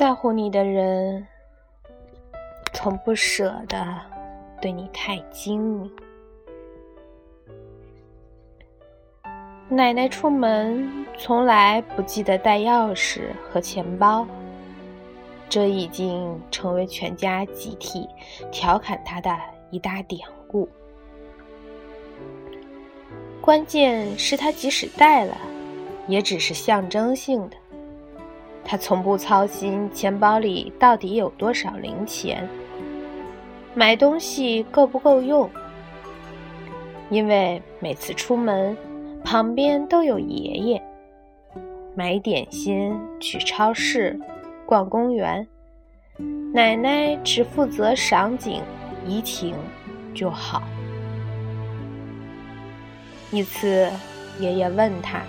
[0.00, 1.26] 在乎你的人，
[2.72, 4.00] 从不舍得
[4.58, 5.92] 对你太精明。
[9.68, 14.26] 奶奶出门从来不记得带钥匙和钱包，
[15.50, 18.08] 这已经成为全家集体
[18.50, 19.36] 调侃她的
[19.70, 20.66] 一大典故。
[23.42, 25.36] 关键是她即使带了，
[26.08, 27.59] 也只是象征性的。
[28.64, 32.48] 他从不操心钱包里到底有多少零钱，
[33.74, 35.50] 买东西够不够用，
[37.10, 38.76] 因为每次出门。
[39.22, 40.82] 旁边都有爷爷，
[41.94, 44.18] 买点心、去超市、
[44.64, 45.46] 逛公园，
[46.54, 48.62] 奶奶只负责赏景
[49.06, 49.54] 怡情
[50.14, 50.62] 就好。
[53.30, 53.90] 一次，
[54.38, 55.20] 爷爷问他：“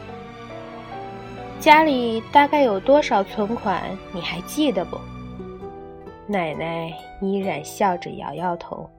[1.61, 3.83] 家里大概有多少存款？
[4.11, 4.99] 你还记得不？”
[6.25, 8.89] 奶奶依然笑着摇摇头。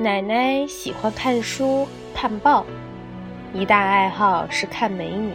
[0.00, 2.66] 奶奶喜欢看书、看报，
[3.54, 5.32] 一大爱好是看美女。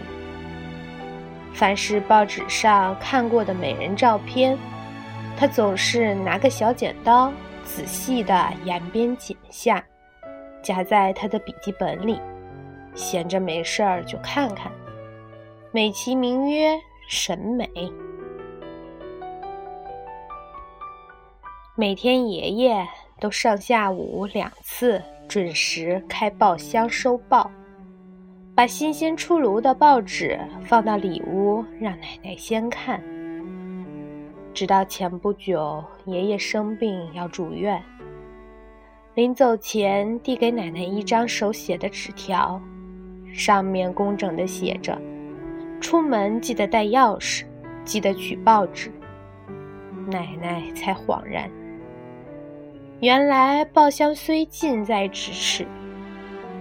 [1.54, 4.58] 凡是报纸上看过的美人照片，
[5.38, 7.32] 她总是拿个小剪刀，
[7.64, 9.82] 仔细的沿边剪下，
[10.62, 12.20] 夹在她的笔记本里。
[12.96, 14.72] 闲着没事儿就看看，
[15.72, 17.70] 美其名曰审美。
[21.76, 22.88] 每天爷爷。
[23.22, 27.52] 都上下午两次准时开报箱收报，
[28.56, 33.00] 把新鲜出炉的报纸放到里屋，让奶奶先看。
[34.56, 37.80] 直到前不久，爷爷生病要住院，
[39.14, 42.60] 临走前递给奶奶一张手写的纸条，
[43.34, 45.00] 上面工整的写着
[45.80, 47.44] ：“出门记得带钥匙，
[47.84, 48.92] 记得取报纸。”
[50.08, 51.50] 奶奶才恍然。
[53.00, 55.66] 原来报箱虽近在咫尺，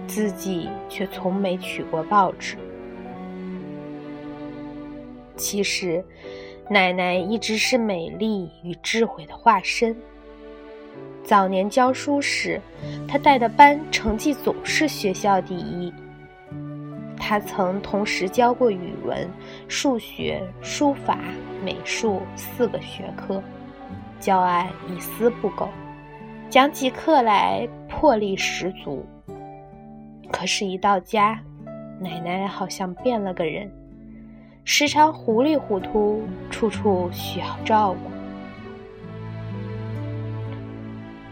[0.07, 2.55] 自己却从没取过报纸。
[5.35, 6.03] 其实，
[6.69, 9.95] 奶奶一直是美丽与智慧的化身。
[11.23, 12.61] 早年教书时，
[13.07, 15.93] 她带的班成绩总是学校第一。
[17.23, 19.29] 他曾同时教过语文、
[19.67, 21.19] 数学、书法、
[21.63, 23.41] 美术四个学科，
[24.19, 25.69] 教案一丝不苟。
[26.49, 29.05] 讲起课来魄力十足，
[30.31, 31.39] 可是，一到家，
[31.99, 33.71] 奶奶好像变了个人，
[34.65, 38.11] 时常糊里糊涂，处处需要照顾。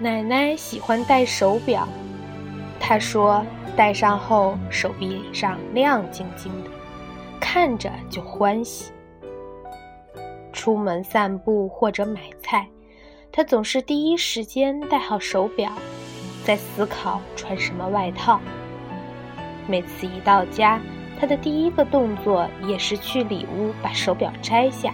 [0.01, 1.85] 奶奶喜欢戴手表，
[2.79, 3.44] 她说
[3.79, 6.69] 戴上后手臂上亮晶晶的，
[7.40, 8.91] 看着就欢喜。
[10.51, 12.68] 出门散步或者买菜。
[13.31, 15.72] 他总是第一时间戴好手表，
[16.44, 18.41] 在思考穿什么外套。
[19.66, 20.78] 每次一到家，
[21.18, 24.94] 他的第一个动作也是去里屋把手表摘下，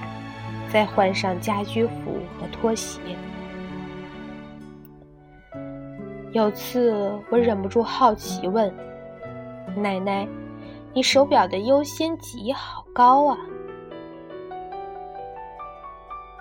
[0.72, 3.00] 再换上家居服和拖鞋。
[6.36, 6.92] 有次
[7.30, 8.70] 我忍不住好奇问
[9.74, 10.28] ：“奶奶，
[10.94, 13.38] 你手表的优先级好高啊？”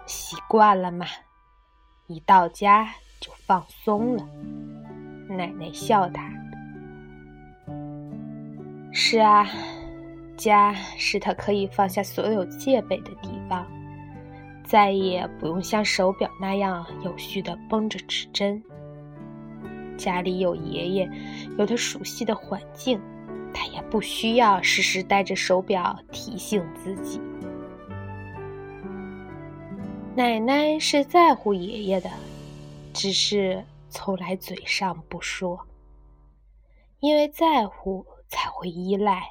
[0.05, 1.07] 习惯了嘛。
[2.09, 2.89] 一到家
[3.21, 4.27] 就放松了，
[5.29, 6.29] 奶奶笑答
[8.93, 9.47] ：“是啊，
[10.37, 13.65] 家是他可以放下所有戒备的地方，
[14.65, 18.61] 再也不用像手表那样有序的绷着指针。
[19.97, 21.11] 家里有爷爷，
[21.59, 23.01] 有他熟悉的环境，
[23.53, 27.21] 他也不需要时时带着手表提醒自己。”
[30.17, 32.09] 奶奶是在乎爷爷的，
[32.93, 35.67] 只是从来嘴上不说。
[37.01, 39.25] 因为在乎，才会依赖，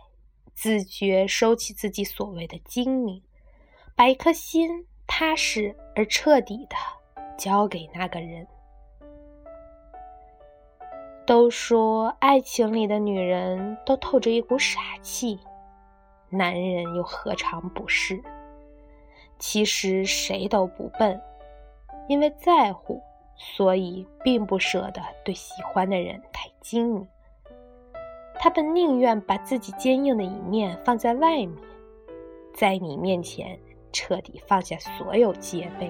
[0.54, 3.24] 自觉收起自己所谓的精明，
[3.95, 6.75] 把一颗心踏实而彻底的
[7.38, 8.45] 交给那个人。
[11.25, 15.39] 都说爱情里的女人都透着一股傻气，
[16.29, 18.21] 男人又何尝不是？
[19.39, 21.21] 其实谁都不笨，
[22.07, 23.01] 因为在乎，
[23.35, 27.07] 所以并不舍得对喜欢的人太精明。
[28.35, 31.51] 他们宁愿把自己坚硬的一面放在外面，
[32.53, 33.57] 在你面前
[33.93, 35.89] 彻底放下所有戒备。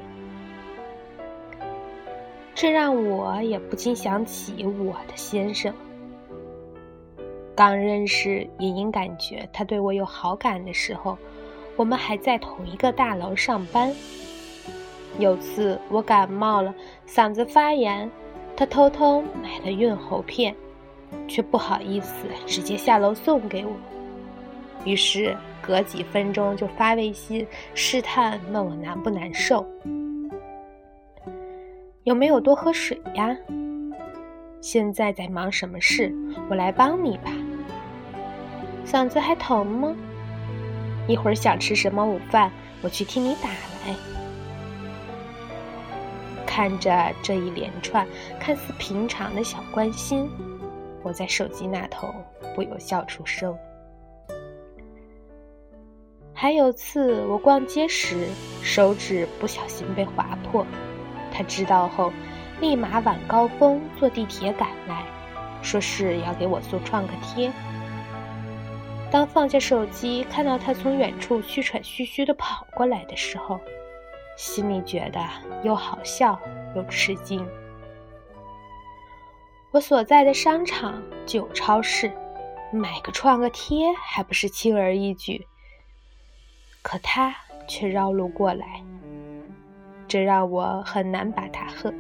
[2.56, 5.74] 这让我也不禁想起我的先生。
[7.56, 11.18] 刚认识，隐隐感觉他对我有好感的时候。
[11.76, 13.92] 我们还在同一个大楼上班。
[15.18, 16.72] 有次我感冒了，
[17.08, 18.08] 嗓子发炎，
[18.56, 20.56] 他偷偷买了润喉片，
[21.28, 23.72] 却不好意思直接下楼送给我。
[24.86, 29.66] 于是隔几分钟就发微信试探问我难不难受，
[32.04, 33.34] 有没有多喝水呀？
[34.60, 36.14] 现在在忙什么事？
[36.50, 37.32] 我来帮你吧。
[38.86, 39.96] 嗓子还疼吗？
[41.08, 42.52] 一会儿想吃什么午饭？
[42.82, 43.96] 我去替你打来。
[46.46, 46.92] 看着
[47.22, 48.06] 这一连串
[48.38, 50.30] 看似平常的小关心，
[51.04, 52.14] 我在手机那头
[52.54, 53.58] 不由笑出声。
[56.34, 58.28] 还有次我逛街时，
[58.62, 60.66] 手指不小心被划破，
[61.34, 62.14] 他知道后，
[62.62, 65.04] 立马晚高峰坐地铁赶来，
[65.64, 67.52] 说是要给我送创可贴。
[69.10, 73.60] 当放下手机，看到他从远处气喘吁吁地跑过来的时候，
[74.38, 75.20] 心里觉得
[75.64, 76.40] 又好笑
[76.76, 77.46] 又吃惊。
[79.72, 82.12] 我所在的商场就有超市，
[82.72, 85.48] 买个创可贴还不是轻而易举。
[86.84, 87.36] 可他
[87.68, 88.84] 却绕路过来，
[90.14, 91.92] 这让我很难把他和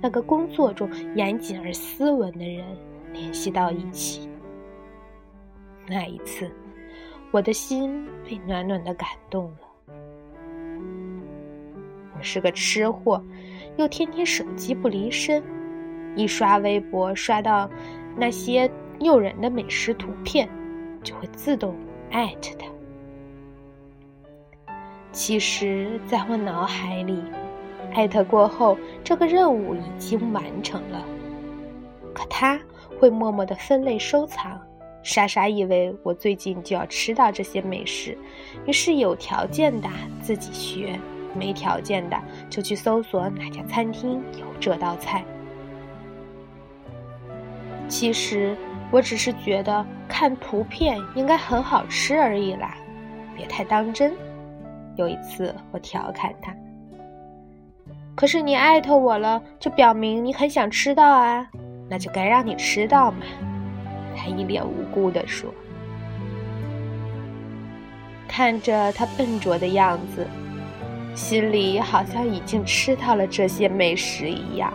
[0.00, 2.66] 那个工作中严谨而斯文的人
[3.12, 4.28] 联系到一起。
[5.86, 6.50] 那一次，
[7.30, 9.58] 我的心被暖暖的感动了。
[12.18, 13.24] 我是个吃货，
[13.76, 15.40] 又天天手机不离身，
[16.16, 17.70] 一刷微博刷到
[18.16, 18.68] 那些
[18.98, 20.48] 诱人的美食图片，
[21.04, 21.76] 就会自动
[22.10, 22.66] 艾特他。
[25.12, 27.22] 其实，在我脑海里，
[27.92, 31.04] 艾特过后，这个任务已经完成了。
[32.12, 32.60] 可他
[32.98, 34.60] 会默默的分类收藏，
[35.02, 38.16] 莎莎以为我最近就要吃到这些美食，
[38.66, 39.88] 于是有条件的
[40.20, 40.98] 自己学，
[41.34, 45.24] 没条件的就去搜索哪家餐厅有这道菜。
[47.88, 48.56] 其实，
[48.90, 52.76] 我只是觉得看图片应该很好吃而已啦，
[53.36, 54.12] 别太当真。
[54.96, 56.54] 有一次，我调侃他
[58.20, 61.48] ：“可是你艾特我了，就表明你很想吃到啊，
[61.88, 63.20] 那就该让你吃到嘛。”
[64.14, 65.50] 他一脸无辜地说。
[68.28, 70.26] 看着他笨拙的样子，
[71.14, 74.70] 心里好像已经吃到了这些美食一样。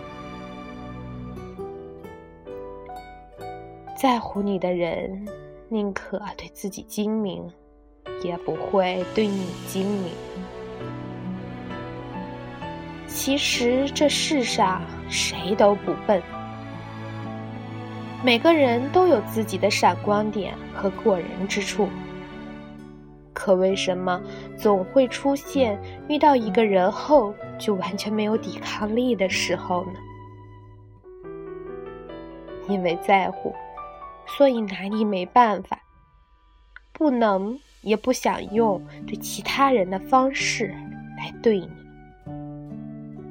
[3.96, 5.24] 在乎你的人，
[5.70, 7.48] 宁可对自己精明。
[8.24, 10.12] 也不会对你精明。
[13.16, 16.22] 其实这世上谁都不笨，
[18.22, 21.88] 每个人都有自己的闪光点和过人之处。
[23.32, 24.22] 可为什么
[24.58, 25.80] 总会出现
[26.10, 29.94] 遇到一个人后就完全没有抵抗力的时候呢？
[32.68, 33.56] 因为在乎，
[34.28, 35.80] 所以拿你没办法，
[36.92, 37.58] 不能。
[37.82, 40.74] 也不想用对其他人的方式
[41.20, 41.70] 来对你，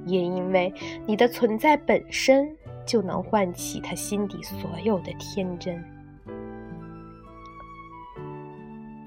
[0.06, 0.72] 也因为
[1.06, 2.56] 你的存在本身
[2.86, 5.82] 就能唤起他心底所有的天真。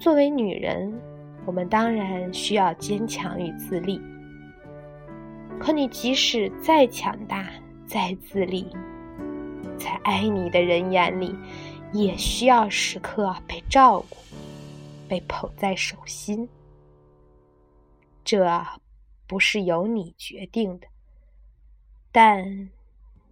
[0.00, 0.92] 作为女人，
[1.44, 4.00] 我们当然需要坚强与自立。
[5.58, 7.48] 可你即使再强大、
[7.86, 8.66] 再自立，
[9.76, 11.34] 在爱你的人眼里，
[11.92, 14.16] 也需要时刻被照顾。
[15.08, 16.46] 被捧在手心，
[18.22, 18.44] 这
[19.28, 20.88] 不是由你决定的，
[22.10, 22.70] 但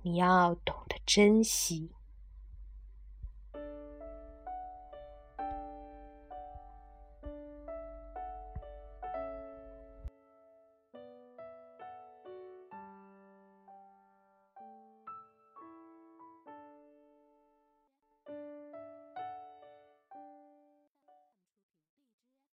[0.02, 1.90] 你要懂得珍惜。